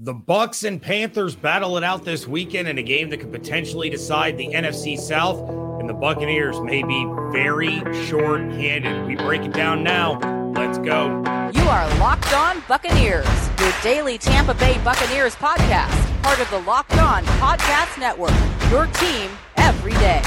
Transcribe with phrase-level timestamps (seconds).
[0.00, 3.90] The Bucs and Panthers battle it out this weekend in a game that could potentially
[3.90, 5.40] decide the NFC South,
[5.80, 9.08] and the Buccaneers may be very short-handed.
[9.08, 10.20] We break it down now.
[10.54, 11.08] Let's go.
[11.52, 13.26] You are Locked On Buccaneers,
[13.58, 18.30] your daily Tampa Bay Buccaneers podcast, part of the Locked On Podcast Network.
[18.70, 20.22] Your team every day.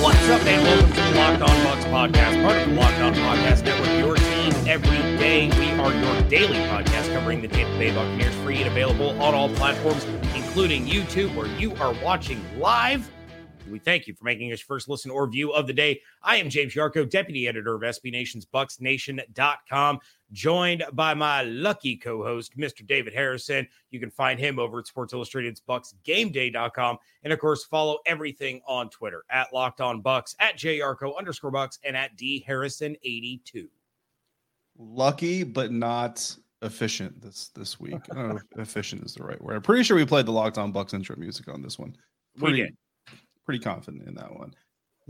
[0.00, 0.64] What's up, man?
[0.64, 3.88] Welcome to the Locked On Bucs podcast, part of the Locked On Podcast Network.
[3.98, 5.48] Your team every day.
[5.58, 9.48] We are your daily podcast covering the Tampa Bay Buccaneers, free and available on all
[9.48, 10.04] platforms,
[10.36, 13.10] including YouTube, where you are watching live.
[13.68, 16.00] We thank you for making us first listen or view of the day.
[16.22, 19.98] I am James Yarcho, deputy editor of SB Nation's BucsNation.com,
[20.32, 22.86] joined by my lucky co-host, Mr.
[22.86, 23.66] David Harrison.
[23.90, 28.90] You can find him over at Sports Illustrated's BucsGameDay.com, and of course, follow everything on
[28.90, 33.68] Twitter at Locked On Bucs, at JYarcho underscore Bucs, and at D Harrison eighty two.
[34.78, 38.00] Lucky, but not efficient this this week.
[38.10, 39.56] I don't know if efficient is the right word.
[39.56, 41.96] I'm pretty sure we played the Locked On Bucs intro music on this one.
[42.38, 42.76] Pretty, We did.
[43.44, 44.54] pretty confident in that one.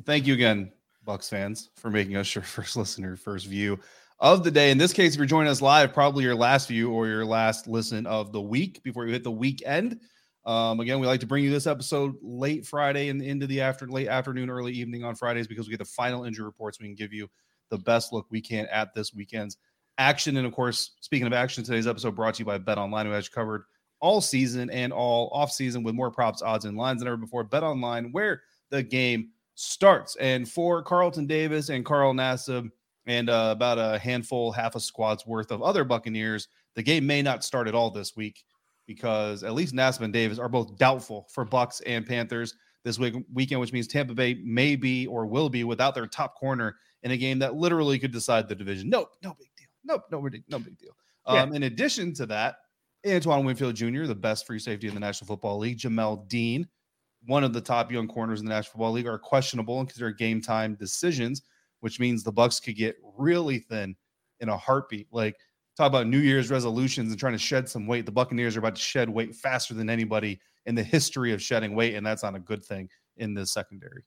[0.05, 0.73] Thank you again,
[1.07, 3.79] Bucs fans, for making us your first listener, first view
[4.19, 4.71] of the day.
[4.71, 7.67] In this case, if you're joining us live, probably your last view or your last
[7.67, 10.01] listen of the week before you hit the weekend.
[10.45, 13.87] Um, again, we like to bring you this episode late Friday and into the after
[13.89, 16.79] late afternoon, early evening on Fridays because we get the final injury reports.
[16.79, 17.29] We can give you
[17.69, 19.57] the best look we can at this weekend's
[19.99, 20.37] action.
[20.37, 23.13] And of course, speaking of action, today's episode brought to you by Bet Online, who
[23.13, 23.65] has covered
[24.01, 27.43] all season and all off season with more props, odds, and lines than ever before.
[27.43, 30.17] Bet Online, where the game starts.
[30.17, 32.71] And for Carlton Davis and Carl Nassib
[33.07, 37.23] and uh, about a handful, half a squad's worth of other Buccaneers, the game may
[37.23, 38.45] not start at all this week
[38.87, 43.15] because at least Nassib and Davis are both doubtful for Bucs and Panthers this week
[43.33, 47.11] weekend, which means Tampa Bay may be or will be without their top corner in
[47.11, 48.89] a game that literally could decide the division.
[48.89, 49.67] Nope, no big deal.
[49.85, 50.97] Nope, no big, no big deal.
[51.29, 51.43] Yeah.
[51.43, 52.57] Um, in addition to that,
[53.07, 56.67] Antoine Winfield Jr., the best free safety in the National Football League, Jamel Dean,
[57.27, 60.19] one of the top young corners in the National Football League, are questionable and considered
[60.19, 61.43] game time decisions,
[61.87, 63.95] which means the Bucs could get really thin
[64.41, 65.07] in a heartbeat.
[65.13, 65.37] Like
[65.77, 68.07] talk about New Year's resolutions and trying to shed some weight.
[68.07, 71.77] The Buccaneers are about to shed weight faster than anybody in the history of shedding
[71.77, 72.89] weight, and that's not a good thing
[73.19, 74.03] in the secondary.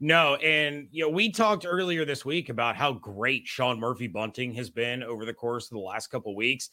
[0.00, 4.54] No, and you know, we talked earlier this week about how great Sean Murphy Bunting
[4.54, 6.70] has been over the course of the last couple weeks.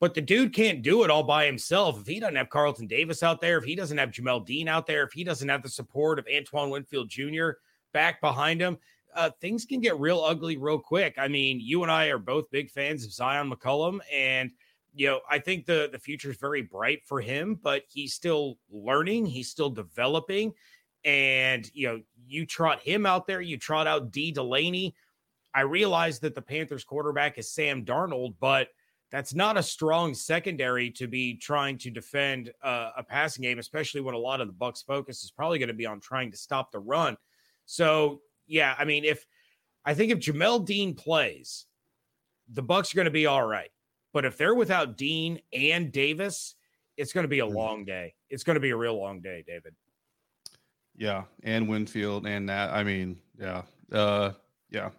[0.00, 1.98] But the dude can't do it all by himself.
[1.98, 4.86] If he doesn't have Carlton Davis out there, if he doesn't have Jamel Dean out
[4.86, 7.52] there, if he doesn't have the support of Antoine Winfield Jr.
[7.94, 8.76] back behind him,
[9.14, 11.14] uh, things can get real ugly real quick.
[11.18, 14.50] I mean, you and I are both big fans of Zyon McCollum, and
[14.94, 18.58] you know, I think the the future is very bright for him, but he's still
[18.70, 20.52] learning, he's still developing,
[21.04, 24.94] and you know, you trot him out there, you trot out Dee Delaney.
[25.54, 28.68] I realize that the Panthers quarterback is Sam Darnold, but
[29.10, 34.02] that's not a strong secondary to be trying to defend uh, a passing game, especially
[34.02, 36.36] when a lot of the Bucs' focus is probably going to be on trying to
[36.36, 37.16] stop the run.
[37.64, 39.24] So, yeah, I mean, if
[39.84, 41.66] I think if Jamel Dean plays,
[42.52, 43.70] the Bucs are going to be all right.
[44.12, 46.54] But if they're without Dean and Davis,
[46.96, 47.54] it's going to be a Mhm.
[47.54, 48.14] long day.
[48.30, 49.74] It's going to be a real long day, David.
[50.96, 52.70] Yeah, and Winfield and that.
[52.70, 54.32] I mean, yeah, uh,
[54.70, 54.90] yeah.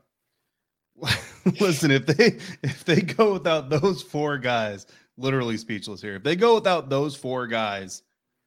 [1.60, 4.86] Listen, if they if they go without those four guys,
[5.18, 6.16] literally speechless here.
[6.16, 8.04] If they go without those four guys,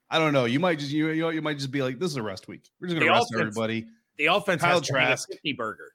[0.09, 0.45] I don't know.
[0.45, 2.47] You might just you you, know, you might just be like, this is a rest
[2.47, 2.69] week.
[2.79, 3.87] We're just gonna The rest offense- everybody.
[4.17, 5.29] The offense Kyle has to be a Trask.
[5.29, 5.91] 50 burger.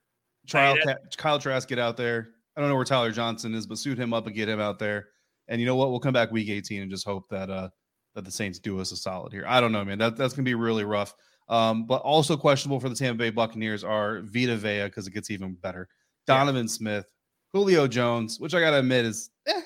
[0.51, 0.75] Ca-
[1.17, 2.31] Kyle Trask get out there.
[2.57, 4.79] I don't know where Tyler Johnson is, but suit him up and get him out
[4.79, 5.09] there.
[5.47, 5.91] And you know what?
[5.91, 7.69] We'll come back week 18 and just hope that uh
[8.15, 9.45] that the Saints do us a solid here.
[9.47, 9.99] I don't know, man.
[9.99, 11.15] That that's gonna be really rough.
[11.49, 15.31] Um, but also questionable for the Tampa Bay Buccaneers are Vita Vea because it gets
[15.31, 15.89] even better.
[16.27, 17.07] Donovan Smith,
[17.53, 19.61] Julio Jones, which I gotta admit is eh,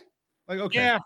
[0.47, 0.99] like okay, Yeah.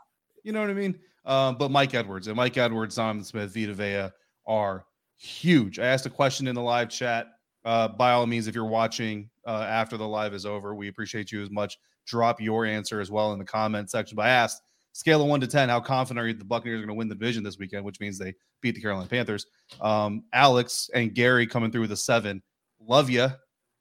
[0.42, 0.98] you know what I mean.
[1.24, 4.10] Um, but Mike Edwards and Mike Edwards, Donovan Smith, Vita Vea
[4.46, 4.84] are
[5.16, 5.78] huge.
[5.78, 7.28] I asked a question in the live chat.
[7.66, 11.32] Uh, by all means, if you're watching uh, after the live is over, we appreciate
[11.32, 11.76] you as much.
[12.06, 14.14] Drop your answer as well in the comment section.
[14.14, 14.62] But I asked,
[14.92, 17.08] scale of one to ten, how confident are you the Buccaneers are going to win
[17.08, 17.84] the division this weekend?
[17.84, 19.46] Which means they beat the Carolina Panthers.
[19.80, 22.40] Um, Alex and Gary coming through with a seven.
[22.80, 23.28] Love you.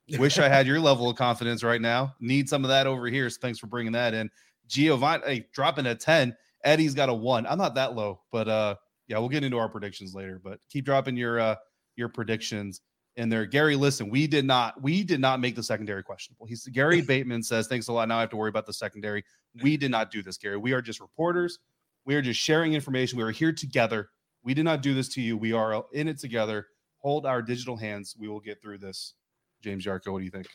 [0.18, 2.16] Wish I had your level of confidence right now.
[2.20, 3.30] Need some of that over here.
[3.30, 4.32] So thanks for bringing that in.
[4.68, 6.36] Giovanni hey, dropping a 10.
[6.64, 7.46] Eddie's got a one.
[7.46, 8.76] I'm not that low, but uh
[9.08, 10.42] yeah, we'll get into our predictions later.
[10.44, 11.56] But keep dropping your uh
[11.96, 12.82] your predictions
[13.18, 13.46] in there.
[13.46, 16.46] Gary, listen, we did not we did not make the secondary questionable.
[16.46, 18.08] He's Gary Bateman says, thanks a lot.
[18.08, 19.24] Now I have to worry about the secondary.
[19.62, 20.58] We did not do this, Gary.
[20.58, 21.60] We are just reporters.
[22.06, 23.18] We are just sharing information.
[23.18, 24.10] We are here together.
[24.44, 25.38] We did not do this to you.
[25.38, 26.68] We are in it together.
[27.00, 28.16] Hold our digital hands.
[28.18, 29.14] We will get through this.
[29.62, 30.48] James Yarcho, what do you think?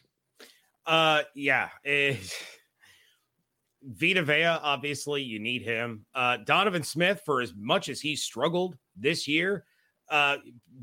[0.86, 1.70] Uh, yeah.
[1.82, 2.18] It,
[3.82, 6.04] Vita Vea, obviously, you need him.
[6.14, 9.64] Uh, Donovan Smith, for as much as he struggled this year,
[10.10, 10.38] uh,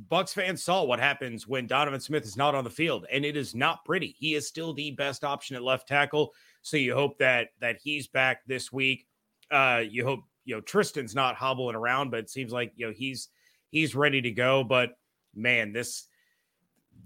[0.09, 3.35] Bucs fans saw what happens when Donovan Smith is not on the field, and it
[3.35, 4.15] is not pretty.
[4.17, 6.33] He is still the best option at left tackle.
[6.61, 9.05] So you hope that that he's back this week.
[9.51, 12.93] Uh, you hope you know Tristan's not hobbling around, but it seems like you know
[12.95, 13.29] he's
[13.69, 14.63] he's ready to go.
[14.63, 14.91] But
[15.35, 16.07] man, this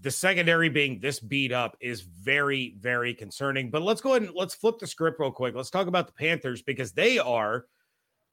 [0.01, 3.69] the secondary being this beat up is very, very concerning.
[3.69, 5.55] But let's go ahead and let's flip the script real quick.
[5.55, 7.65] Let's talk about the Panthers because they are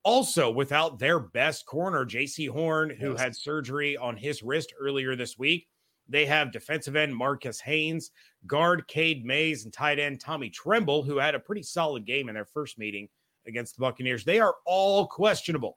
[0.08, 3.20] also without their best corner, Jaycee Horn, who yes.
[3.20, 5.68] had surgery on his wrist earlier this week.
[6.08, 8.10] They have defensive end Marcus Haynes,
[8.46, 12.34] guard Cade Mays, and tight end Tommy Tremble, who had a pretty solid game in
[12.34, 13.06] their first meeting
[13.46, 14.24] against the Buccaneers.
[14.24, 15.76] They are all questionable.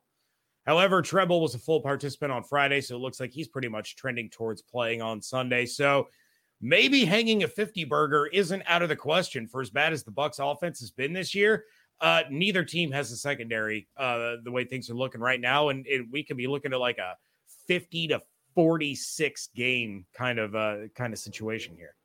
[0.66, 3.98] However, Tremble was a full participant on Friday, so it looks like he's pretty much
[3.98, 5.66] trending towards playing on Sunday.
[5.66, 6.08] So
[6.62, 10.12] maybe hanging a 50 burger isn't out of the question for as bad as the
[10.12, 11.66] Bucs offense has been this year.
[12.02, 15.86] Uh, neither team has a secondary uh, the way things are looking right now, and
[15.88, 17.16] it, we could be looking at like a
[17.68, 18.22] 50 to
[18.56, 21.96] 46 game kind of uh, kind of situation here.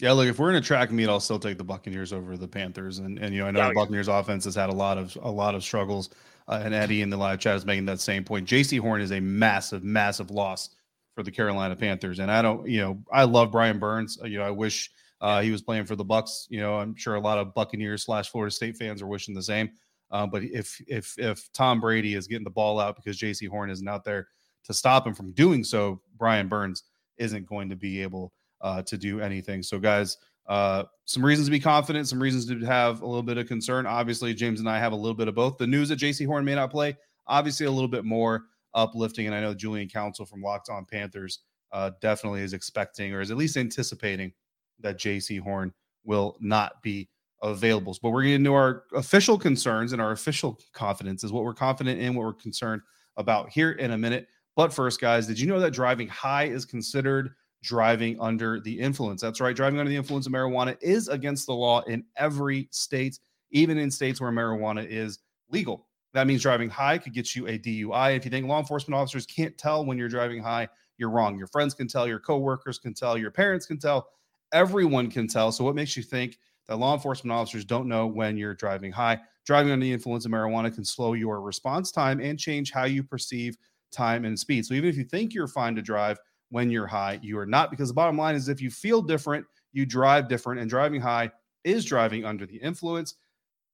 [0.00, 2.48] Yeah, look, if we're in a track meet, I'll still take the Buccaneers over the
[2.48, 4.18] Panthers, and and you know I know yeah, the Buccaneers yeah.
[4.18, 6.10] offense has had a lot of a lot of struggles
[6.48, 8.46] uh, and Eddie in the live chat is making that same point.
[8.46, 10.70] Jaycee Horn is a massive, massive loss
[11.14, 14.18] for the Carolina Panthers, and I don't, you know, I love Brian Burns.
[14.24, 14.90] You know, I wish
[15.24, 16.44] uh, he was playing for the Bucs.
[16.50, 19.42] You know, I'm sure a lot of Buccaneers slash Florida State fans are wishing the
[19.42, 19.70] same.
[20.10, 23.70] Uh, but if if if Tom Brady is getting the ball out because Jaycee Horn
[23.70, 24.28] isn't out there
[24.64, 26.82] to stop him from doing so, Brian Burns
[27.16, 29.62] isn't going to be able uh, to do anything.
[29.62, 33.38] So, guys, uh, some reasons to be confident, some reasons to have a little bit
[33.38, 33.86] of concern.
[33.86, 35.56] Obviously, James and I have a little bit of both.
[35.56, 38.44] The news that Jaycee Horn may not play, obviously, a little bit more
[38.74, 39.24] uplifting.
[39.24, 41.38] And I know Julian Council from Locked On Panthers
[41.72, 44.34] uh, definitely is expecting or is at least anticipating
[44.80, 45.72] that Jaycee Horn
[46.04, 47.08] will not be
[47.42, 47.96] available.
[48.02, 52.00] But we're getting into our official concerns and our official confidence is what we're confident
[52.00, 52.82] in, what we're concerned
[53.16, 54.28] about here in a minute.
[54.56, 57.34] But first, guys, did you know that driving high is considered
[57.64, 59.22] driving under the influence.
[59.22, 59.56] That's right.
[59.56, 63.18] Driving under the influence of marijuana is against the law in every state,
[63.50, 65.18] even in states where marijuana is
[65.48, 65.86] legal.
[66.12, 68.16] That means driving high could get you a DUI.
[68.16, 70.68] If you think law enforcement officers can't tell when you're driving high,
[70.98, 71.36] you're wrong.
[71.36, 74.08] Your friends can tell, your coworkers can tell, your parents can tell,
[74.54, 75.52] everyone can tell.
[75.52, 79.20] So, what makes you think that law enforcement officers don't know when you're driving high?
[79.44, 83.02] Driving under the influence of marijuana can slow your response time and change how you
[83.02, 83.58] perceive
[83.92, 84.64] time and speed.
[84.64, 86.18] So, even if you think you're fine to drive,
[86.54, 87.18] when you're high.
[87.20, 90.60] You are not, because the bottom line is if you feel different, you drive different,
[90.60, 91.32] and driving high
[91.64, 93.16] is driving under the influence.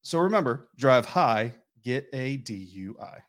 [0.01, 1.55] So remember, drive high,
[1.85, 3.21] get a DUI.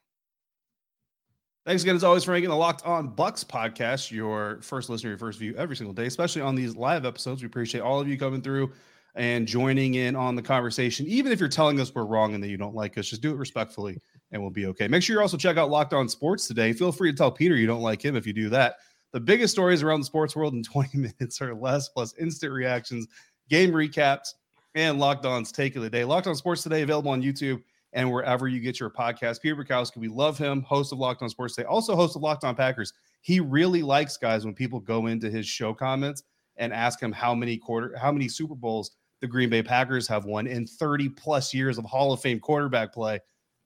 [1.72, 5.18] Thanks again, as always, for making the Locked On Bucs podcast your first listener, your
[5.18, 7.42] first view every single day, especially on these live episodes.
[7.42, 8.74] We appreciate all of you coming through
[9.16, 11.08] and joining in on the conversation.
[11.08, 13.32] Even if you're telling us we're wrong and that you don't like us, just do
[13.32, 13.98] it respectfully
[14.34, 14.90] and we'll be okay.
[14.90, 16.74] Make sure you also check out Locked On Sports today.
[16.74, 18.76] Feel free to tell Peter you don't like him if you do that
[19.14, 23.08] the biggest stories around the sports world in 20 minutes or less, plus instant reactions,
[23.50, 24.34] game recaps,
[24.76, 26.04] and Locked On's take of the day.
[26.04, 27.62] Locked On Sports Today available on YouTube
[27.94, 29.42] and wherever you get your podcast.
[29.42, 32.44] Peter Bukowski, we love him, host of Locked On Sports Today, also host of Locked
[32.44, 32.94] On Packers.
[33.22, 36.24] He really likes guys when people go into his show comments
[36.58, 40.26] and ask him how many quarter, how many Super Bowls the Green Bay Packers have
[40.26, 43.20] won in 30 plus years of Hall of Fame quarterback play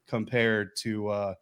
[0.06, 1.34] compared to uh,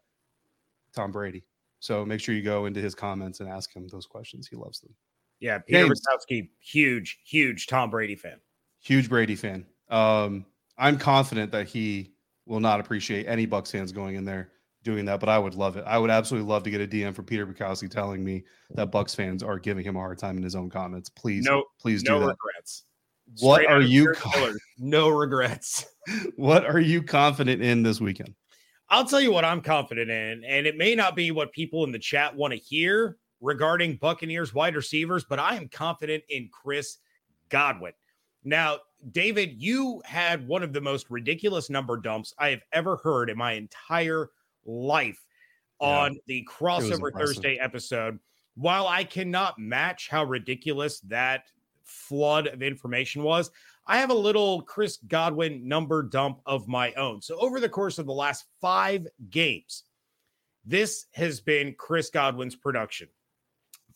[0.95, 1.45] Tom Brady.
[1.81, 4.47] So make sure you go into his comments and ask him those questions.
[4.47, 4.95] He loves them.
[5.41, 8.41] Yeah, Peter Bukowski, huge, huge Tom Brady fan.
[8.81, 9.67] Huge Brady fan.
[9.91, 10.47] Um,
[10.79, 12.14] I'm confident that he
[12.47, 14.51] will not appreciate any Bucs fans going in there
[14.83, 15.85] doing that, but I would love it.
[15.87, 19.17] I would absolutely love to get a DM from Peter Bukowski telling me that Bucs
[19.17, 21.09] fans are giving him a hard time in his own comments.
[21.09, 22.27] Please, no, please do no that.
[22.27, 22.85] regrets.
[23.41, 24.15] What Straight are you?
[24.79, 25.87] no regrets.
[26.37, 28.35] what are you confident in this weekend?
[28.91, 31.93] I'll tell you what I'm confident in, and it may not be what people in
[31.93, 36.99] the chat want to hear regarding Buccaneers wide receivers, but I am confident in Chris
[37.49, 37.93] Godwin.
[38.45, 38.79] Now,
[39.11, 43.39] David, you had one of the most ridiculous number dumps I have ever heard in
[43.39, 44.31] my entire
[44.65, 45.21] life
[45.81, 48.19] yeah, on the crossover Thursday episode.
[48.55, 51.45] While I cannot match how ridiculous that
[51.83, 53.51] flood of information was,
[53.87, 57.21] I have a little Chris Godwin number dump of my own.
[57.21, 59.85] So, over the course of the last five games,
[60.65, 63.09] this has been Chris Godwin's production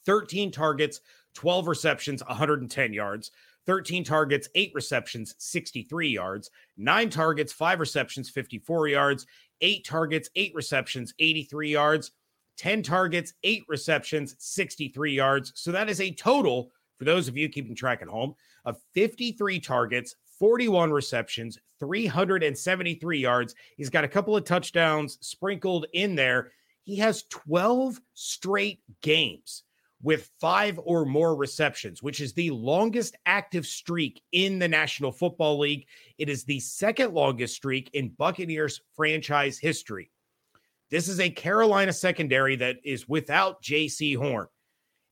[0.04, 1.00] 13 targets,
[1.34, 3.30] 12 receptions, 110 yards.
[3.68, 6.50] 13 targets, 8 receptions, 63 yards.
[6.78, 9.26] 9 targets, 5 receptions, 54 yards.
[9.60, 12.12] 8 targets, 8 receptions, 83 yards.
[12.56, 15.52] 10 targets, 8 receptions, 63 yards.
[15.54, 18.34] So that is a total for those of you keeping track at home,
[18.64, 23.54] of 53 targets, 41 receptions, 373 yards.
[23.76, 26.52] He's got a couple of touchdowns sprinkled in there.
[26.82, 29.64] He has 12 straight games
[30.02, 35.58] with five or more receptions, which is the longest active streak in the National Football
[35.58, 35.86] League.
[36.18, 40.10] It is the second longest streak in Buccaneers franchise history.
[40.90, 44.46] This is a Carolina secondary that is without Jaycee Horn.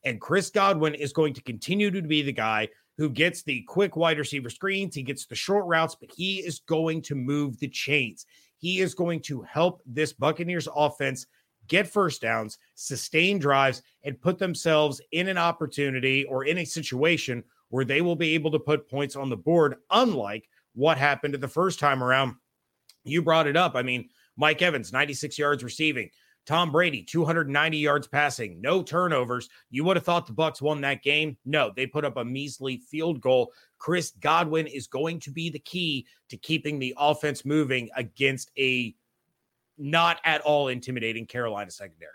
[0.03, 3.95] And Chris Godwin is going to continue to be the guy who gets the quick
[3.95, 4.95] wide receiver screens.
[4.95, 8.25] He gets the short routes, but he is going to move the chains.
[8.57, 11.27] He is going to help this Buccaneers offense
[11.67, 17.43] get first downs, sustain drives, and put themselves in an opportunity or in a situation
[17.69, 21.47] where they will be able to put points on the board, unlike what happened the
[21.47, 22.35] first time around.
[23.03, 23.75] You brought it up.
[23.75, 26.09] I mean, Mike Evans, 96 yards receiving.
[26.45, 29.49] Tom Brady, 290 yards passing, no turnovers.
[29.69, 31.35] You would have thought the Bucs won that game.
[31.43, 33.51] No, they put up a measly field goal.
[33.79, 38.95] Chris Godwin is going to be the key to keeping the offense moving against a
[39.77, 42.11] not at all intimidating Carolina secondary.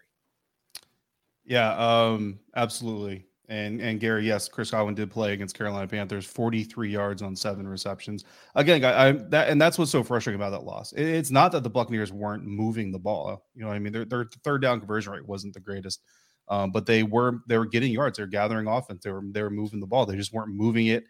[1.45, 3.27] Yeah, um, absolutely.
[3.49, 7.67] And and Gary, yes, Chris Godwin did play against Carolina Panthers, 43 yards on seven
[7.67, 8.25] receptions.
[8.55, 10.93] Again, I, I that and that's what's so frustrating about that loss.
[10.93, 13.45] It, it's not that the Buccaneers weren't moving the ball.
[13.55, 16.03] You know, I mean, their, their third down conversion rate wasn't the greatest,
[16.49, 18.17] um, but they were they were getting yards.
[18.17, 19.03] They're gathering offense.
[19.03, 20.07] They were they were moving the ball.
[20.07, 21.05] They just weren't moving it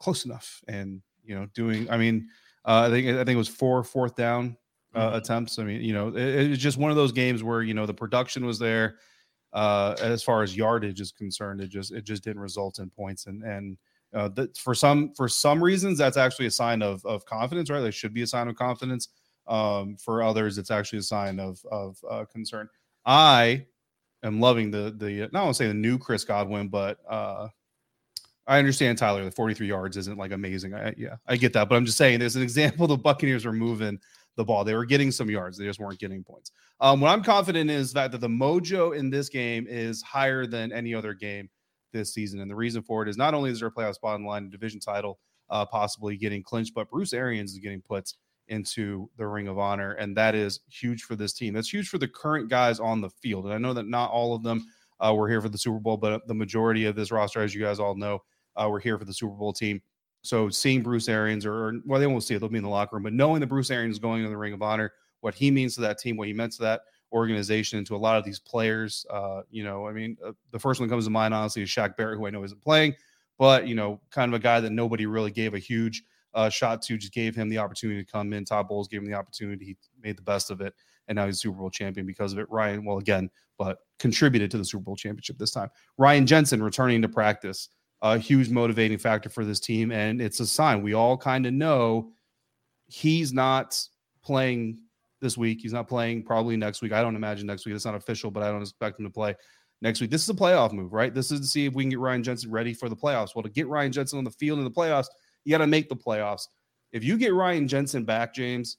[0.00, 0.60] close enough.
[0.66, 1.88] And you know, doing.
[1.88, 2.28] I mean,
[2.64, 4.56] uh, I think I think it was four fourth down
[4.94, 5.16] uh, mm-hmm.
[5.16, 5.58] attempts.
[5.58, 7.86] I mean, you know, it, it was just one of those games where you know
[7.86, 8.96] the production was there
[9.52, 11.60] uh, as far as yardage is concerned.
[11.60, 13.76] It just it just didn't result in points, and and
[14.14, 17.80] uh, that for some for some reasons that's actually a sign of of confidence, right?
[17.80, 19.08] That should be a sign of confidence.
[19.46, 22.68] Um, for others, it's actually a sign of of uh, concern.
[23.04, 23.66] I
[24.22, 27.48] am loving the the not want to say the new Chris Godwin, but uh,
[28.46, 29.24] I understand Tyler.
[29.24, 30.74] The 43 yards isn't like amazing.
[30.74, 33.52] I, yeah, I get that, but I'm just saying there's an example the Buccaneers are
[33.52, 33.98] moving
[34.36, 34.64] the ball.
[34.64, 36.52] They were getting some yards, they just weren't getting points.
[36.80, 40.72] Um, what I'm confident is that, that the mojo in this game is higher than
[40.72, 41.48] any other game
[41.92, 42.40] this season.
[42.40, 44.46] And the reason for it is not only is there a playoff spot in line,
[44.46, 45.18] a division title
[45.50, 48.12] uh, possibly getting clinched, but Bruce Arians is getting put
[48.48, 49.92] into the Ring of Honor.
[49.92, 51.54] And that is huge for this team.
[51.54, 53.44] That's huge for the current guys on the field.
[53.44, 54.66] And I know that not all of them
[55.00, 57.62] uh, were here for the Super Bowl, but the majority of this roster, as you
[57.62, 58.22] guys all know,
[58.56, 59.80] uh, were here for the Super Bowl team.
[60.22, 62.68] So seeing Bruce Arians, or, or well, they won't see it; they'll be in the
[62.68, 63.02] locker room.
[63.02, 65.74] But knowing that Bruce Arians is going in the Ring of Honor, what he means
[65.76, 68.38] to that team, what he meant to that organization, and to a lot of these
[68.38, 71.62] players, uh, you know, I mean, uh, the first one that comes to mind, honestly,
[71.62, 72.94] is Shaq Barrett, who I know isn't playing,
[73.38, 76.02] but you know, kind of a guy that nobody really gave a huge
[76.34, 78.44] uh, shot to, just gave him the opportunity to come in.
[78.44, 80.74] Todd Bowles gave him the opportunity; he made the best of it,
[81.08, 82.46] and now he's Super Bowl champion because of it.
[82.50, 85.70] Ryan, well, again, but contributed to the Super Bowl championship this time.
[85.98, 87.70] Ryan Jensen returning to practice
[88.02, 89.92] a huge motivating factor for this team.
[89.92, 92.12] And it's a sign we all kind of know
[92.86, 93.80] he's not
[94.22, 94.78] playing
[95.20, 95.60] this week.
[95.60, 96.92] He's not playing probably next week.
[96.92, 97.74] I don't imagine next week.
[97.74, 99.34] It's not official, but I don't expect him to play
[99.82, 100.10] next week.
[100.10, 101.14] This is a playoff move, right?
[101.14, 103.34] This is to see if we can get Ryan Jensen ready for the playoffs.
[103.34, 105.06] Well, to get Ryan Jensen on the field in the playoffs,
[105.44, 106.46] you got to make the playoffs.
[106.92, 108.78] If you get Ryan Jensen back, James,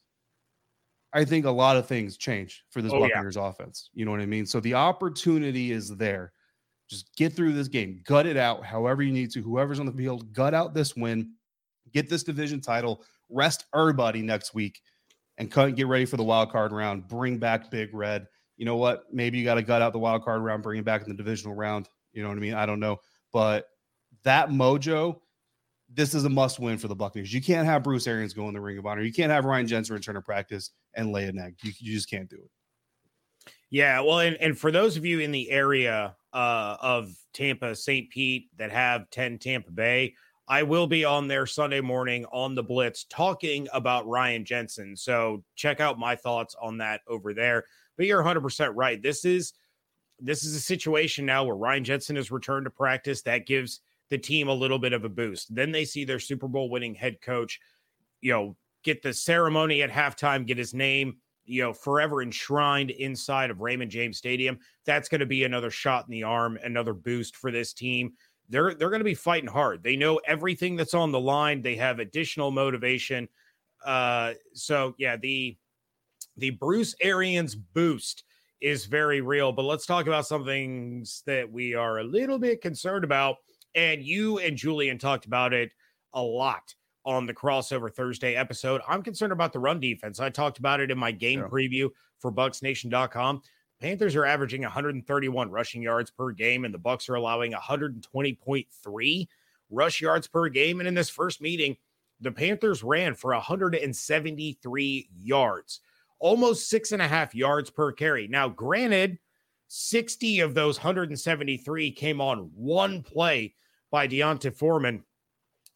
[1.13, 3.47] I think a lot of things change for this oh, Buccaneers yeah.
[3.47, 3.89] offense.
[3.93, 4.45] You know what I mean?
[4.45, 6.33] So the opportunity is there.
[6.91, 9.41] Just get through this game, gut it out however you need to.
[9.41, 11.31] Whoever's on the field, gut out this win,
[11.93, 14.81] get this division title, rest everybody next week,
[15.37, 17.07] and get ready for the wild card round.
[17.07, 18.27] Bring back Big Red.
[18.57, 19.05] You know what?
[19.09, 21.15] Maybe you got to gut out the wild card round, bring it back in the
[21.15, 21.87] divisional round.
[22.11, 22.55] You know what I mean?
[22.55, 22.99] I don't know,
[23.31, 23.67] but
[24.23, 25.21] that mojo.
[25.93, 27.33] This is a must win for the Buccaneers.
[27.33, 29.01] You can't have Bruce Arians go in the Ring of Honor.
[29.01, 31.55] You can't have Ryan Jensen return to practice and lay an egg.
[31.63, 33.51] You, you just can't do it.
[33.69, 38.09] Yeah, well, and, and for those of you in the area uh, of Tampa, St.
[38.09, 40.15] Pete that have 10 Tampa Bay.
[40.47, 44.95] I will be on there Sunday morning on the Blitz talking about Ryan Jensen.
[44.95, 47.63] So check out my thoughts on that over there.
[47.95, 49.01] But you're 100% right.
[49.01, 49.53] This is
[50.23, 54.17] this is a situation now where Ryan Jensen has returned to practice that gives the
[54.17, 55.53] team a little bit of a boost.
[55.53, 57.59] Then they see their Super Bowl winning head coach,
[58.19, 63.49] you know, get the ceremony at halftime, get his name you know, forever enshrined inside
[63.49, 64.59] of Raymond James Stadium.
[64.85, 68.13] That's going to be another shot in the arm, another boost for this team.
[68.49, 69.83] They're they're going to be fighting hard.
[69.83, 71.61] They know everything that's on the line.
[71.61, 73.27] They have additional motivation.
[73.85, 75.57] Uh, so yeah, the
[76.37, 78.23] the Bruce Arians boost
[78.61, 79.51] is very real.
[79.51, 83.37] But let's talk about some things that we are a little bit concerned about.
[83.73, 85.71] And you and Julian talked about it
[86.13, 88.81] a lot on the crossover Thursday episode.
[88.87, 90.19] I'm concerned about the run defense.
[90.19, 91.47] I talked about it in my game yeah.
[91.47, 91.89] preview
[92.19, 93.41] for bucsnation.com.
[93.79, 99.27] Panthers are averaging 131 rushing yards per game, and the Bucs are allowing 120.3
[99.71, 100.79] rush yards per game.
[100.79, 101.77] And in this first meeting,
[102.19, 105.79] the Panthers ran for 173 yards,
[106.19, 108.27] almost six and a half yards per carry.
[108.27, 109.17] Now, granted,
[109.67, 113.55] 60 of those 173 came on one play
[113.89, 115.03] by D'Onta Foreman.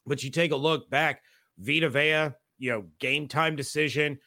[0.06, 1.22] But you take a look back,
[1.58, 4.20] Vita Vea, you know, game time decision,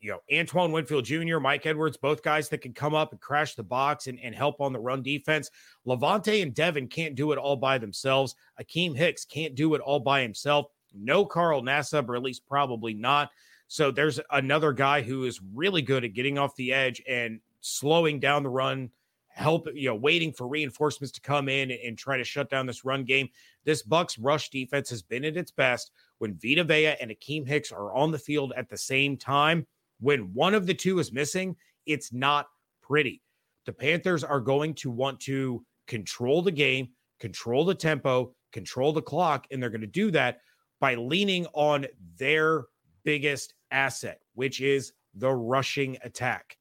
[0.00, 3.54] you know, Antoine Winfield Jr., Mike Edwards, both guys that can come up and crash
[3.54, 5.50] the box and, and help on the run defense.
[5.86, 8.34] Lavonte and Devin can't do it all by themselves.
[8.60, 10.66] Akiem Hicks can't do it all by himself.
[10.94, 13.30] No Carl Nassib, or at least probably not.
[13.68, 18.18] So there's another guy who is really good at getting off the edge and slowing
[18.18, 18.90] down the run,
[19.30, 22.66] help, you know, waiting for reinforcements to come in and, and try to shut down
[22.66, 23.28] this run game.
[23.64, 27.72] This Bucs rush defense has been at its best when Vita Vea and Akiem Hicks
[27.72, 29.66] are on the field at the same time.
[30.00, 31.56] When one of the two is missing,
[31.86, 32.48] it's not
[32.82, 33.22] pretty.
[33.66, 39.02] The Panthers are going to want to control the game, control the tempo, control the
[39.02, 40.40] clock, and they're going to do that
[40.80, 42.64] by leaning on their
[43.04, 46.56] biggest asset, which is the rushing attack.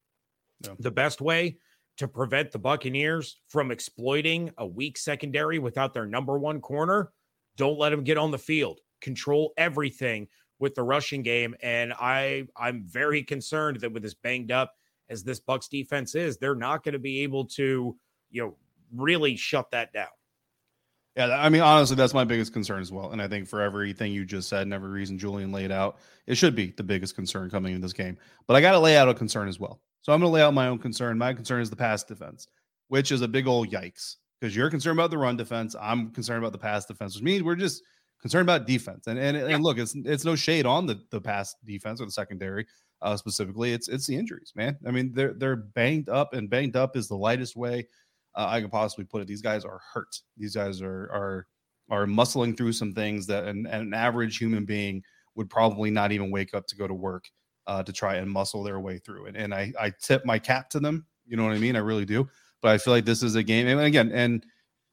[0.62, 0.74] Yeah.
[0.80, 1.58] The best way
[2.00, 7.12] to prevent the Buccaneers from exploiting a weak secondary without their number one corner,
[7.58, 8.80] don't let them get on the field.
[9.02, 10.26] Control everything
[10.60, 11.54] with the rushing game.
[11.62, 14.76] And I I'm very concerned that with as banged up
[15.10, 17.98] as this Bucs defense is, they're not going to be able to,
[18.32, 18.56] you know,
[18.96, 20.08] really shut that down.
[21.18, 23.12] Yeah, I mean, honestly, that's my biggest concern as well.
[23.12, 26.36] And I think for everything you just said and every reason Julian laid out, it
[26.36, 28.18] should be the biggest concern coming in this game.
[28.48, 29.82] But I got to lay out a concern as well.
[30.02, 31.18] So I'm going to lay out my own concern.
[31.18, 32.48] My concern is the pass defense,
[32.88, 35.76] which is a big old yikes because you're concerned about the run defense.
[35.80, 37.84] I'm concerned about the pass defense, which means we're just
[38.22, 39.08] concerned about defense.
[39.08, 42.12] And and, and look, it's it's no shade on the the pass defense or the
[42.12, 42.66] secondary
[43.02, 43.74] uh, specifically.
[43.74, 44.78] It's it's the injuries, man.
[44.88, 47.88] I mean, they're they're banged up, and banged up is the lightest way
[48.36, 49.28] uh, I can possibly put it.
[49.28, 50.16] These guys are hurt.
[50.38, 51.48] These guys are are
[51.90, 55.04] are muscling through some things that an, an average human being
[55.36, 57.26] would probably not even wake up to go to work
[57.70, 59.28] uh, to try and muscle their way through.
[59.28, 61.06] And and I I tip my cap to them.
[61.28, 61.76] You know what I mean?
[61.76, 62.28] I really do.
[62.62, 63.68] But I feel like this is a game.
[63.68, 64.44] And again, and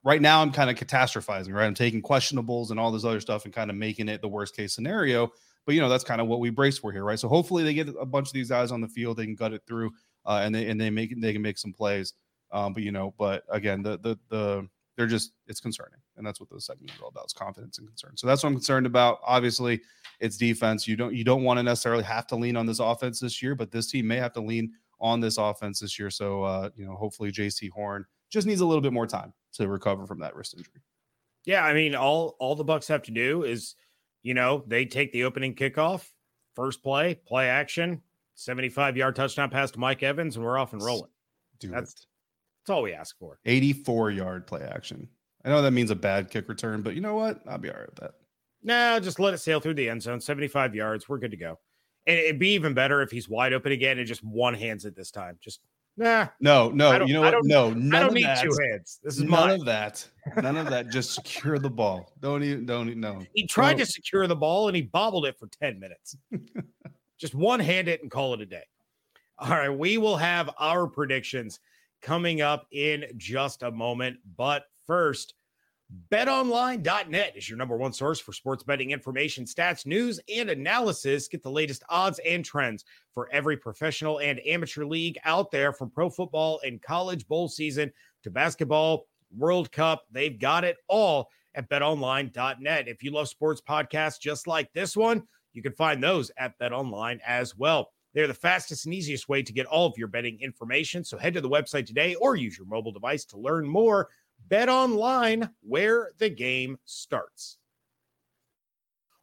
[0.05, 1.65] right now I'm kind of catastrophizing, right?
[1.65, 4.55] I'm taking questionables and all this other stuff and kind of making it the worst
[4.55, 5.33] case scenario.
[5.65, 7.19] But you know, that's kind of what we brace for here, right?
[7.19, 9.55] So hopefully they get a bunch of these guys on the field, they can gut
[9.55, 9.91] it through,
[10.27, 12.13] uh, and they and they make they can make some plays.
[12.53, 16.41] Um, but you know, but again, the the the they're just it's concerning, and that's
[16.41, 18.17] what the segment is all about: is confidence and concern.
[18.17, 19.19] So that's what I'm concerned about.
[19.25, 19.81] Obviously,
[20.21, 20.87] it's defense.
[20.87, 23.55] You don't you don't want to necessarily have to lean on this offense this year,
[23.55, 26.11] but this team may have to lean on this offense this year.
[26.11, 29.69] So uh, you know, hopefully, Jaycee Horn just needs a little bit more time to
[29.69, 30.83] recover from that wrist injury.
[31.45, 33.77] Yeah, I mean, all all the Bucs have to do is,
[34.23, 36.09] you know, they take the opening kickoff,
[36.55, 38.03] first play, play action,
[38.35, 41.11] 75 yard touchdown pass to Mike Evans, and we're off and rolling.
[41.61, 42.07] Do that's it.
[42.61, 43.39] that's all we ask for.
[43.47, 45.09] 84 yard play action.
[45.47, 47.41] I know that means a bad kick return, but you know what?
[47.47, 48.15] I'll be all right with that.
[48.63, 50.21] No, just let it sail through the end zone.
[50.21, 51.09] 75 yards.
[51.09, 51.59] We're good to go.
[52.07, 54.97] And it'd be even better if he's wide open again and just one hands it
[54.97, 55.39] this time.
[55.41, 55.61] Just
[55.97, 56.29] Nah.
[56.41, 57.05] No, no.
[57.05, 57.35] You know what?
[57.45, 58.43] No, none I don't of need that.
[58.43, 59.01] two hands.
[59.03, 59.61] This is none mine.
[59.61, 60.07] of that.
[60.37, 60.91] None of that.
[60.91, 62.13] Just secure the ball.
[62.21, 62.67] Don't even.
[62.67, 63.01] Don't even.
[63.01, 63.23] No.
[63.35, 66.17] He tried to secure the ball and he bobbled it for 10 minutes.
[67.19, 68.65] Just one hand it and call it a day.
[69.39, 69.71] All right.
[69.71, 71.61] We will have our predictions
[72.03, 74.19] coming up in just a moment.
[74.37, 75.35] But first,
[76.11, 81.29] betonline.net is your number one source for sports betting information, stats, news, and analysis.
[81.29, 85.91] Get the latest odds and trends for every professional and amateur league out there from
[85.91, 87.93] pro football and college bowl season
[88.25, 90.05] to basketball, World Cup.
[90.11, 92.89] They've got it all at betonline.net.
[92.89, 95.23] If you love sports podcasts just like this one,
[95.53, 97.91] you can find those at betonline as well.
[98.13, 101.05] They're the fastest and easiest way to get all of your betting information.
[101.05, 104.09] So head to the website today or use your mobile device to learn more.
[104.49, 107.59] Bet online where the game starts.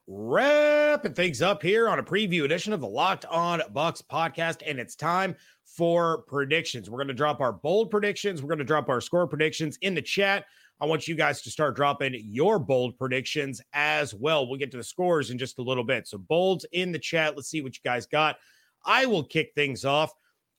[0.06, 4.80] Wrapping things up here on a preview edition of the Locked On Bucs podcast, and
[4.80, 5.34] it's time
[5.64, 6.90] for predictions.
[6.90, 8.42] We're going to drop our bold predictions.
[8.42, 10.44] We're going to drop our score predictions in the chat.
[10.82, 14.46] I want you guys to start dropping your bold predictions as well.
[14.46, 16.06] We'll get to the scores in just a little bit.
[16.06, 17.38] So, bolds in the chat.
[17.38, 18.36] Let's see what you guys got.
[18.84, 20.12] I will kick things off.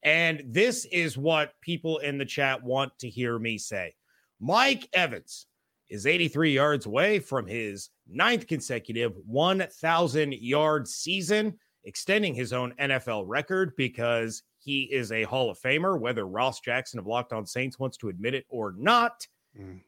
[0.03, 3.95] And this is what people in the chat want to hear me say.
[4.41, 5.47] Mike Evans
[5.89, 13.25] is 83 yards away from his ninth consecutive 1,000 yard season, extending his own NFL
[13.27, 17.79] record because he is a Hall of Famer, whether Ross Jackson of Locked On Saints
[17.79, 19.27] wants to admit it or not.
[19.59, 19.83] Mm,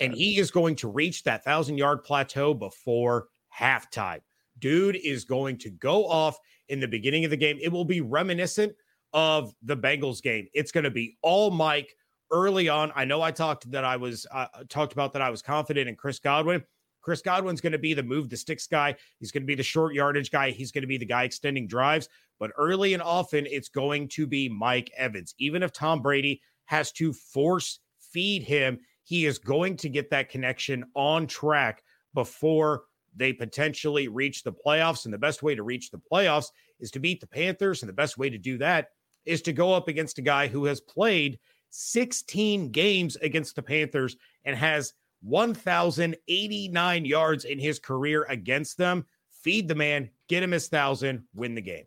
[0.00, 4.20] and he is going to reach that 1,000 yard plateau before halftime.
[4.58, 6.36] Dude is going to go off
[6.68, 7.58] in the beginning of the game.
[7.60, 8.72] It will be reminiscent
[9.12, 10.48] of the Bengals game.
[10.52, 11.94] It's going to be all Mike
[12.30, 12.92] early on.
[12.94, 15.96] I know I talked that I was uh, talked about that I was confident in
[15.96, 16.62] Chris Godwin.
[17.00, 18.94] Chris Godwin's going to be the move the sticks guy.
[19.18, 20.50] He's going to be the short yardage guy.
[20.50, 22.08] He's going to be the guy extending drives.
[22.38, 25.34] But early and often, it's going to be Mike Evans.
[25.38, 30.28] Even if Tom Brady has to force feed him, he is going to get that
[30.28, 31.82] connection on track
[32.14, 32.84] before
[33.16, 35.04] they potentially reach the playoffs.
[35.04, 37.82] And the best way to reach the playoffs is to beat the Panthers.
[37.82, 38.88] And the best way to do that
[39.24, 41.38] is to go up against a guy who has played
[41.70, 49.04] 16 games against the Panthers and has 1,089 yards in his career against them.
[49.42, 51.84] Feed the man, get him his thousand, win the game.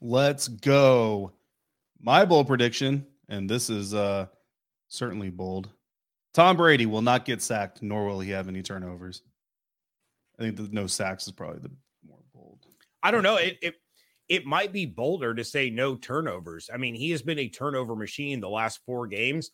[0.00, 1.32] Let's go.
[2.00, 4.26] My bold prediction, and this is uh
[4.88, 5.68] certainly bold.
[6.32, 9.22] Tom Brady will not get sacked, nor will he have any turnovers.
[10.38, 11.70] I think the no sacks is probably the
[12.06, 12.64] more bold.
[13.02, 13.36] I don't know.
[13.36, 13.74] It, it
[14.30, 16.70] it might be bolder to say no turnovers.
[16.72, 19.50] I mean, he has been a turnover machine the last four games.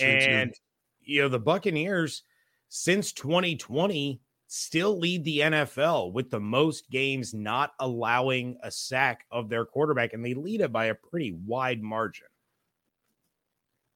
[0.00, 0.60] And too.
[1.04, 2.24] you know, the Buccaneers
[2.68, 9.48] since 2020 still lead the NFL with the most games not allowing a sack of
[9.48, 12.26] their quarterback, and they lead it by a pretty wide margin.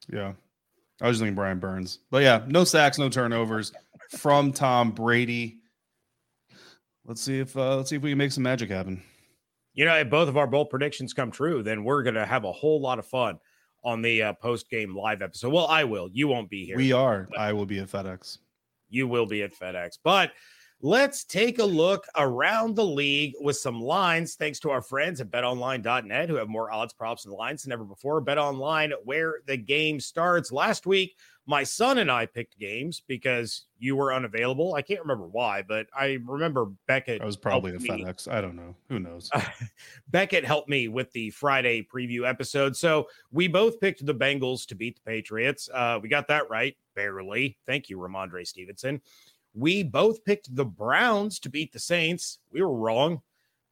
[0.09, 0.35] Yeah.
[1.01, 1.99] I was thinking Brian Burns.
[2.13, 3.73] But yeah, no sacks, no turnovers
[4.11, 5.59] from Tom Brady.
[7.05, 9.03] Let's see if uh, let's see if we can make some magic happen.
[9.75, 12.53] You know, if both of our bold predictions come true, then we're gonna have a
[12.53, 13.39] whole lot of fun
[13.85, 15.53] on the uh, post game live episode.
[15.53, 16.09] Well, I will.
[16.13, 16.77] You won't be here.
[16.77, 17.29] We are.
[17.37, 18.39] I will be at FedEx
[18.93, 19.99] you will be at FedEx.
[20.05, 20.33] But
[20.81, 24.35] let's take a look around the league with some lines.
[24.35, 27.85] Thanks to our friends at betonline.net who have more odds, props, and lines than ever
[27.85, 28.21] before.
[28.21, 30.53] Bet online, where the game starts.
[30.53, 34.75] Last week, my son and I picked games because you were unavailable.
[34.75, 37.21] I can't remember why, but I remember Beckett.
[37.21, 38.31] I was probably the FedEx.
[38.31, 38.77] I don't know.
[38.89, 39.29] Who knows?
[40.09, 42.77] Beckett helped me with the Friday preview episode.
[42.77, 45.69] So we both picked the Bengals to beat the Patriots.
[45.73, 47.59] Uh, we got that right, barely.
[47.67, 49.01] Thank you, Rhamondre Stevenson.
[49.55, 52.39] We both picked the Browns to beat the Saints.
[52.53, 53.21] We were wrong.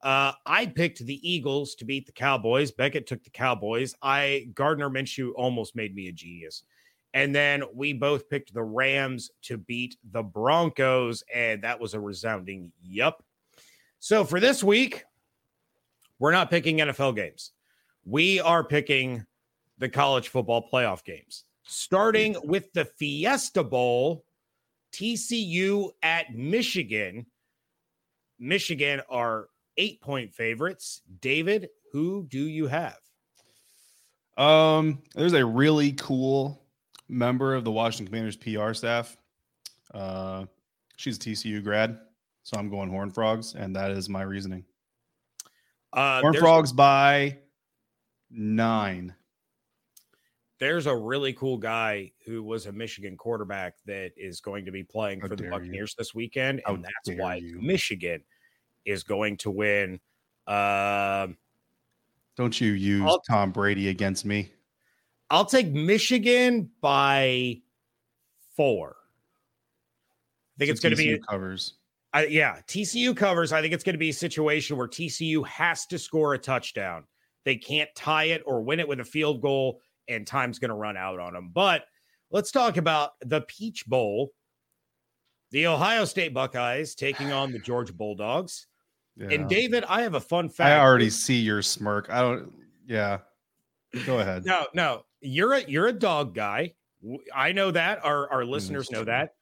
[0.03, 2.71] Uh, I picked the Eagles to beat the Cowboys.
[2.71, 3.95] Beckett took the Cowboys.
[4.03, 6.65] I Gardner Minshew almost made me a genius.
[7.13, 12.01] And then we both picked the Rams to beat the Broncos, and that was a
[12.01, 13.25] resounding yup.
[13.99, 15.05] So for this week,
[16.19, 17.53] we're not picking NFL games.
[18.05, 19.27] We are picking
[19.79, 24.25] the college football playoff games, starting with the Fiesta Bowl,
[24.93, 27.27] TCU at Michigan.
[28.39, 31.03] Michigan are eight point favorites.
[31.21, 32.99] David, who do you have?
[34.37, 36.63] Um, there's a really cool
[37.11, 39.17] member of the Washington Commanders PR staff.
[39.93, 40.47] Uh,
[40.97, 41.99] she's a TCU grad,
[42.43, 44.65] so I'm going Horn Frogs, and that is my reasoning.
[45.93, 47.39] Uh, Horn Frogs by
[48.31, 49.15] nine.
[50.61, 54.85] There's a really cool guy who was a Michigan quarterback that is going to be
[54.85, 56.03] playing How for the Buccaneers you.
[56.03, 57.61] this weekend, How and that's why you.
[57.61, 58.23] Michigan
[58.85, 60.01] is going to win.
[60.47, 61.29] Uh,
[62.37, 64.53] Don't you use I'll, Tom Brady against me?
[65.31, 67.61] I'll take Michigan by
[68.57, 68.97] four.
[70.57, 71.75] I think so it's going to be covers.
[72.13, 73.53] I, yeah, TCU covers.
[73.53, 77.05] I think it's going to be a situation where TCU has to score a touchdown.
[77.45, 80.75] They can't tie it or win it with a field goal, and time's going to
[80.75, 81.53] run out on them.
[81.55, 81.85] But
[82.31, 84.33] let's talk about the Peach Bowl.
[85.53, 88.67] The Ohio State Buckeyes taking on the Georgia Bulldogs.
[89.17, 89.29] Yeah.
[89.31, 90.71] And David, I have a fun fact.
[90.71, 92.11] I already see your smirk.
[92.11, 92.53] I don't.
[92.87, 93.19] Yeah.
[94.05, 94.45] Go ahead.
[94.45, 96.75] No, no you're a you're a dog guy.
[97.35, 98.05] I know that.
[98.05, 98.51] Our our mm-hmm.
[98.51, 99.35] listeners know that.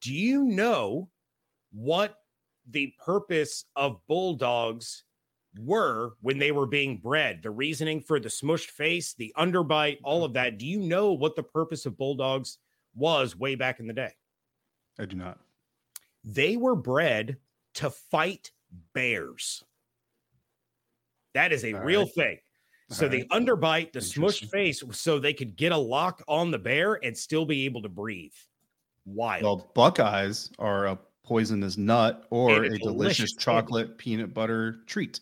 [0.00, 1.08] Do you know
[1.72, 2.16] what
[2.68, 5.04] the purpose of bulldogs
[5.58, 7.42] were when they were being bred?
[7.42, 10.58] The reasoning for the smushed face, the underbite, all of that.
[10.58, 12.58] Do you know what the purpose of bulldogs
[12.94, 14.12] was way back in the day?
[14.98, 15.38] I do not.
[16.24, 17.36] They were bred
[17.74, 18.52] to fight
[18.94, 19.62] bears.
[21.34, 22.14] That is a all real right.
[22.14, 22.38] thing.
[22.90, 23.20] So right.
[23.20, 27.16] the underbite, the smushed face, so they could get a lock on the bear and
[27.16, 28.32] still be able to breathe.
[29.04, 29.42] Wild.
[29.44, 35.20] Well, Buckeyes are a poisonous nut or a, a delicious, chocolate peanut butter treat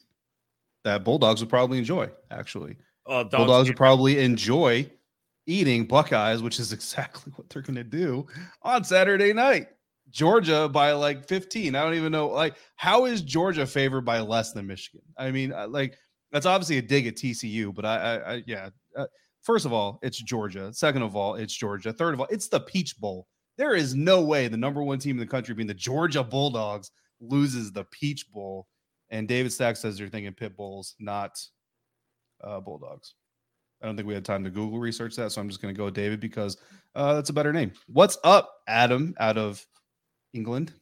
[0.84, 2.08] that bulldogs would probably enjoy.
[2.30, 2.76] Actually,
[3.06, 4.88] uh, bulldogs would probably enjoy
[5.46, 8.26] eating Buckeyes, which is exactly what they're going to do
[8.62, 9.68] on Saturday night.
[10.10, 11.74] Georgia by like 15.
[11.74, 12.28] I don't even know.
[12.28, 15.02] Like, how is Georgia favored by less than Michigan?
[15.18, 15.98] I mean, uh, like,
[16.32, 18.70] that's obviously a dig at TCU, but I, I, I yeah.
[18.96, 19.06] Uh,
[19.42, 20.72] first of all, it's Georgia.
[20.72, 21.92] Second of all, it's Georgia.
[21.92, 23.26] Third of all, it's the Peach Bowl.
[23.56, 26.90] There is no way the number one team in the country, being the Georgia Bulldogs,
[27.20, 28.68] loses the Peach Bowl.
[29.10, 31.38] And David Stack says you're thinking pit bulls, not
[32.44, 33.14] uh, bulldogs.
[33.82, 35.78] I don't think we had time to Google research that, so I'm just going to
[35.78, 36.56] go with David because
[36.94, 37.72] uh, that's a better name.
[37.86, 39.64] What's up, Adam, out of
[40.34, 40.72] England?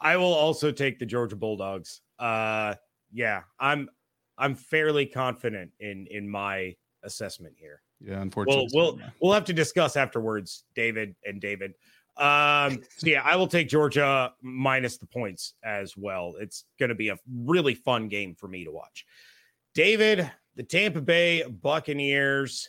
[0.00, 2.00] I will also take the Georgia Bulldogs.
[2.18, 2.74] Uh,
[3.14, 3.88] yeah, I'm
[4.36, 6.74] I'm fairly confident in in my
[7.04, 7.80] assessment here.
[8.00, 11.74] Yeah, unfortunately, we'll we'll, we'll have to discuss afterwards, David and David.
[12.16, 16.34] Um, so yeah, I will take Georgia minus the points as well.
[16.38, 19.06] It's going to be a really fun game for me to watch.
[19.74, 22.68] David, the Tampa Bay Buccaneers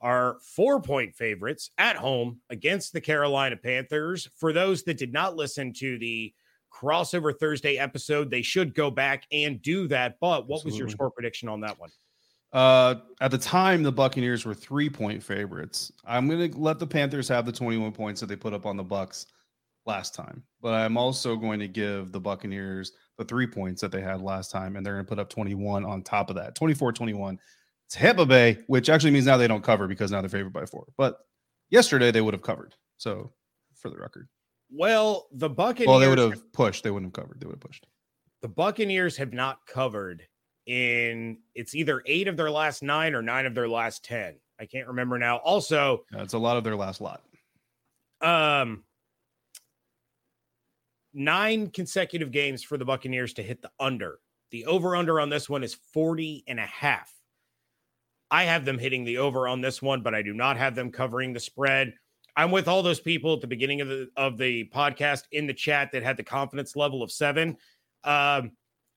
[0.00, 4.28] are four point favorites at home against the Carolina Panthers.
[4.36, 6.34] For those that did not listen to the
[6.74, 10.18] crossover Thursday episode, they should go back and do that.
[10.20, 10.70] But what Absolutely.
[10.70, 11.90] was your score prediction on that one?
[12.52, 15.92] Uh, at the time, the Buccaneers were three point favorites.
[16.04, 18.76] I'm going to let the Panthers have the 21 points that they put up on
[18.76, 19.26] the Bucks
[19.86, 24.00] last time, but I'm also going to give the Buccaneers the three points that they
[24.00, 26.92] had last time, and they're going to put up 21 on top of that 24
[26.92, 27.38] 21.
[27.90, 30.86] Tampa Bay, which actually means now they don't cover because now they're favored by four.
[30.96, 31.18] But
[31.70, 32.74] yesterday they would have covered.
[32.96, 33.32] So
[33.74, 34.28] for the record.
[34.70, 35.88] Well, the Buccaneers.
[35.88, 36.84] Well, they would have pushed.
[36.84, 37.40] They wouldn't have covered.
[37.40, 37.86] They would have pushed.
[38.42, 40.22] The Buccaneers have not covered
[40.66, 44.36] in it's either eight of their last nine or nine of their last 10.
[44.58, 45.36] I can't remember now.
[45.38, 47.22] Also, yeah, it's a lot of their last lot.
[48.20, 48.84] Um,
[51.12, 54.18] nine consecutive games for the Buccaneers to hit the under.
[54.50, 57.12] The over under on this one is 40 and a half.
[58.30, 60.90] I have them hitting the over on this one, but I do not have them
[60.90, 61.94] covering the spread.
[62.36, 65.54] I'm with all those people at the beginning of the of the podcast in the
[65.54, 67.56] chat that had the confidence level of seven.
[68.02, 68.52] Um,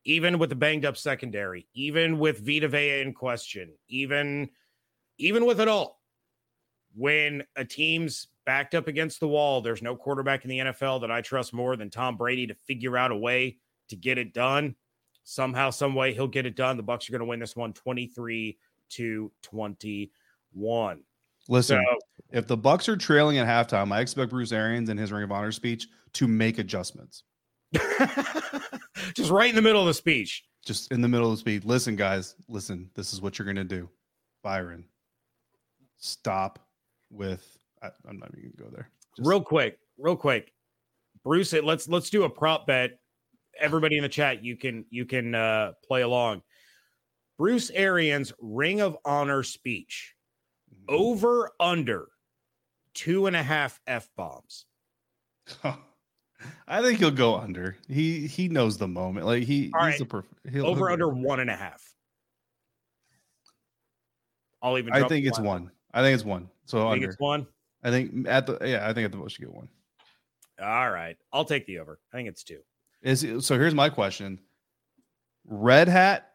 [0.06, 4.50] even with the banged up secondary, even with Vita Vea in question, even
[5.18, 6.02] even with it all,
[6.96, 11.12] when a team's backed up against the wall, there's no quarterback in the NFL that
[11.12, 13.58] I trust more than Tom Brady to figure out a way
[13.90, 14.76] to get it done.
[15.24, 16.78] Somehow, some way, he'll get it done.
[16.78, 18.58] The Bucs are going to win this one 23
[18.92, 21.02] to 21.
[21.50, 22.00] Listen, so,
[22.32, 25.32] if the Bucs are trailing at halftime, I expect Bruce Arians in his Ring of
[25.32, 27.24] Honor speech to make adjustments.
[29.14, 30.44] just right in the middle of the speech.
[30.66, 31.64] Just in the middle of the speech.
[31.64, 33.90] Listen, guys, listen, this is what you're going to do.
[34.44, 34.86] Byron,
[35.98, 36.60] stop
[37.10, 38.90] with, I, am not even going to go there.
[39.16, 40.52] Just, real quick, real quick.
[41.24, 43.00] Bruce, let's let's do a prop bet.
[43.60, 46.42] Everybody in the chat, you can you can uh, play along.
[47.38, 50.16] Bruce Arians' Ring of Honor speech
[50.74, 50.96] mm-hmm.
[50.96, 52.08] over under
[52.98, 54.66] two and a half f bombs.
[56.68, 57.78] I think he'll go under.
[57.88, 59.26] He he knows the moment.
[59.26, 60.10] Like he All he's right.
[60.10, 61.94] perf- he'll, over he'll under one and a half.
[64.62, 64.94] I'll even.
[64.94, 65.64] I think it's one.
[65.64, 65.72] one.
[65.94, 66.50] I think it's one.
[66.66, 67.10] So under.
[67.10, 67.48] it's one.
[67.84, 68.88] I think at the yeah.
[68.88, 69.70] I think at the most you get one.
[70.60, 72.00] All right, I'll take the over.
[72.12, 72.60] I think it's two.
[73.04, 73.58] Is so?
[73.58, 74.40] Here's my question:
[75.46, 76.32] Red hat,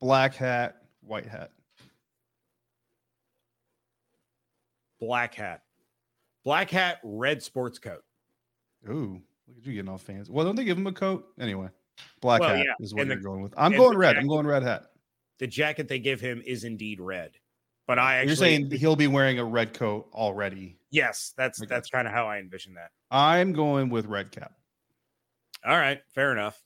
[0.00, 1.52] black hat, white hat.
[4.98, 5.62] Black hat,
[6.46, 8.02] black hat, red sports coat.
[8.88, 10.32] Ooh, look at you getting all fancy.
[10.32, 11.68] Well, don't they give him a coat anyway?
[12.20, 12.72] Black well, hat yeah.
[12.78, 13.52] is what and you're the, going with.
[13.56, 14.10] I'm going red.
[14.10, 14.84] Jacket, I'm going red hat.
[15.38, 17.32] The jacket they give him is indeed red,
[17.86, 20.78] but I actually you're saying he'll be wearing a red coat already.
[20.90, 21.68] Yes, that's okay.
[21.68, 22.90] that's kind of how I envision that.
[23.10, 24.52] I'm going with red cap.
[25.66, 26.62] All right, fair enough.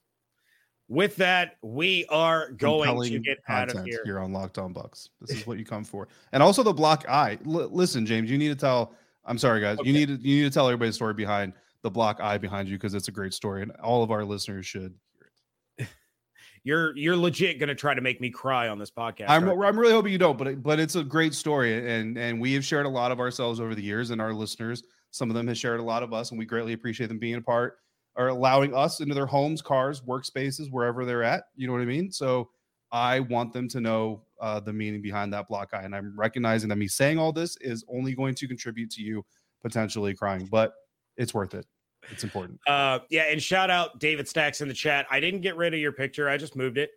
[0.88, 4.02] With that, we are going Compelling to get out of here.
[4.04, 5.08] Here on Locked On Bucs.
[5.20, 7.38] This is what you come for, and also the block eye.
[7.46, 8.94] L- listen, James, you need to tell.
[9.24, 9.78] I'm sorry, guys.
[9.78, 9.88] Okay.
[9.88, 11.52] You need to you need to tell everybody the story behind
[11.82, 14.66] the block eye behind you because it's a great story and all of our listeners
[14.66, 15.30] should hear
[15.78, 15.86] it.
[16.64, 19.26] You're you're legit going to try to make me cry on this podcast.
[19.28, 22.52] I'm I'm really hoping you don't, but but it's a great story and and we
[22.52, 25.48] have shared a lot of ourselves over the years and our listeners, some of them
[25.48, 27.78] have shared a lot of us and we greatly appreciate them being a part
[28.16, 31.44] or allowing us into their homes, cars, workspaces, wherever they're at.
[31.56, 32.12] You know what I mean?
[32.12, 32.50] So
[32.92, 36.68] I want them to know uh, the meaning behind that block eye, and I'm recognizing
[36.70, 39.24] that me saying all this is only going to contribute to you
[39.62, 40.72] potentially crying, but
[41.16, 41.66] it's worth it.
[42.10, 42.58] It's important.
[42.66, 45.06] Uh, yeah, and shout out David Stacks in the chat.
[45.10, 46.28] I didn't get rid of your picture.
[46.28, 46.90] I just moved it.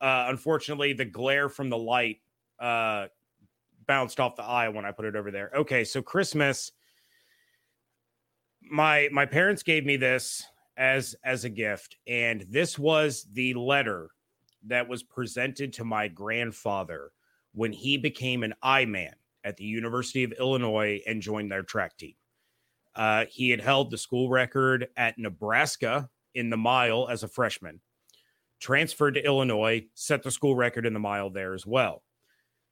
[0.00, 2.18] Uh, unfortunately, the glare from the light
[2.58, 3.06] uh,
[3.86, 5.50] bounced off the eye when I put it over there.
[5.54, 6.72] Okay, so Christmas,
[8.70, 10.42] my my parents gave me this
[10.76, 14.10] as as a gift, and this was the letter
[14.66, 17.12] that was presented to my grandfather
[17.52, 21.96] when he became an I man at the University of Illinois and joined their track
[21.96, 22.14] team.
[22.94, 27.80] Uh, he had held the school record at Nebraska in the mile as a freshman,
[28.60, 32.02] transferred to Illinois, set the school record in the mile there as well.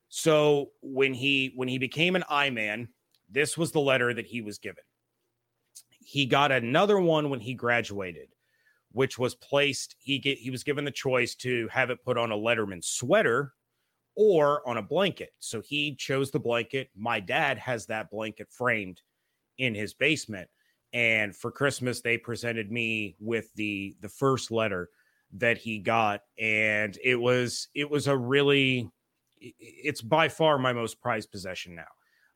[0.09, 2.89] So when he when he became an I man,
[3.31, 4.85] this was the letter that he was given.
[6.01, 8.29] He got another one when he graduated,
[8.97, 9.95] which was placed.
[9.99, 13.53] He get he was given the choice to have it put on a Letterman sweater
[14.15, 15.35] or on a blanket.
[15.39, 16.89] So he chose the blanket.
[16.97, 19.03] My dad has that blanket framed
[19.59, 20.49] in his basement.
[20.95, 24.89] And for Christmas, they presented me with the the first letter
[25.35, 26.23] that he got.
[26.39, 28.91] And it was it was a really
[29.39, 31.85] it's by far my most prized possession now.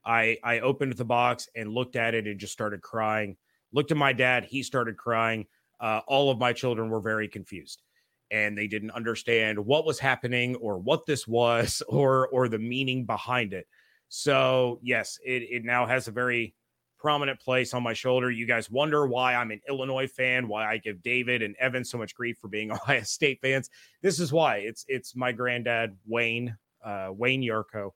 [0.05, 3.39] I I opened the box and looked at it and just started crying.
[3.73, 5.47] Looked at my dad, he started crying.
[5.81, 7.83] Uh, all of my children were very confused
[8.31, 13.05] and they didn't understand what was happening or what this was or or the meaning
[13.05, 13.67] behind it.
[14.09, 16.55] So yes, it, it now has a very
[16.99, 18.31] prominent place on my shoulder.
[18.31, 21.97] You guys wonder why I'm an Illinois fan, why I give David and Evan so
[21.97, 23.71] much grief for being Ohio State fans.
[24.03, 24.59] This is why.
[24.59, 27.93] It's it's my granddad Wayne, uh, Wayne Yarcho.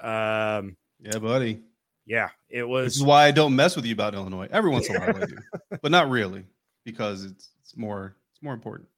[0.00, 1.60] Um, yeah, buddy.
[2.06, 2.86] Yeah, it was.
[2.86, 4.48] This is why I don't mess with you about Illinois.
[4.50, 5.36] Every once in a while I do,
[5.82, 6.44] but not really
[6.88, 8.88] because it's it's more it's more important.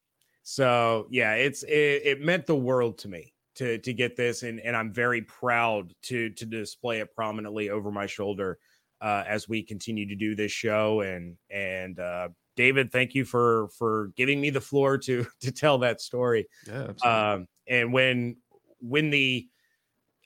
[0.43, 4.59] So yeah, it's it, it meant the world to me to to get this, and
[4.61, 8.59] and I'm very proud to to display it prominently over my shoulder
[9.01, 11.01] uh, as we continue to do this show.
[11.01, 15.79] And and uh, David, thank you for for giving me the floor to to tell
[15.79, 16.47] that story.
[16.65, 17.09] Yeah, absolutely.
[17.09, 18.37] Um, and when
[18.79, 19.47] when the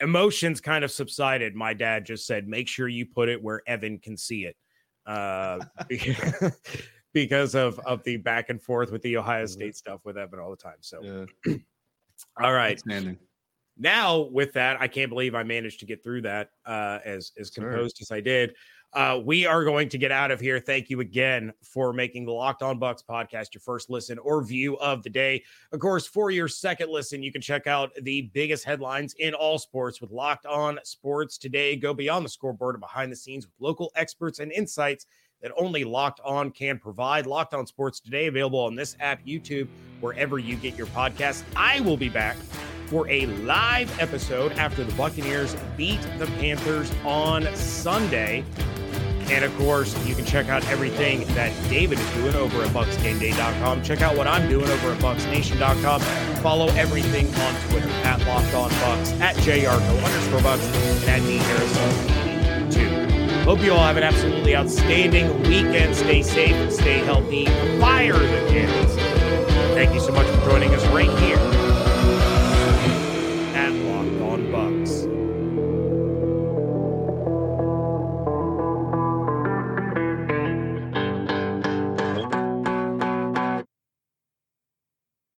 [0.01, 3.97] emotions kind of subsided, my dad just said, "Make sure you put it where Evan
[3.97, 4.55] can see it."
[5.05, 5.59] Uh,
[7.15, 10.51] because of of the back and forth with the Ohio State stuff with Evan all
[10.51, 10.75] the time.
[10.81, 11.55] So, yeah.
[12.43, 12.79] all right.
[13.77, 17.49] Now with that, I can't believe I managed to get through that uh, as as
[17.49, 18.53] composed as I did.
[18.93, 20.57] Uh, we are going to get out of here.
[20.59, 24.77] Thank you again for making the Locked On Bucs podcast your first listen or view
[24.77, 25.43] of the day.
[25.73, 29.57] Of course, for your second listen, you can check out the biggest headlines in all
[29.57, 31.75] sports with Locked On Sports today.
[31.75, 35.05] Go beyond the scoreboard and behind the scenes with local experts and insights
[35.41, 37.25] that only Locked On can provide.
[37.25, 39.67] Locked On Sports today, available on this app, YouTube,
[39.99, 41.43] wherever you get your podcasts.
[41.55, 42.37] I will be back
[42.87, 48.43] for a live episode after the Buccaneers beat the Panthers on Sunday.
[49.29, 53.81] And of course, you can check out everything that David is doing over at BucsGameDay.com.
[53.81, 56.01] Check out what I'm doing over at BucsNation.com.
[56.41, 61.37] Follow everything on Twitter at Locked On Bucs, at JYarcho underscore Bucs, and at D
[61.37, 63.24] Harrison too.
[63.45, 65.95] Hope you all have an absolutely outstanding weekend.
[65.95, 67.45] Stay safe and stay healthy.
[67.79, 68.95] Fire the cannons.
[69.75, 71.54] Thank you so much for joining us right here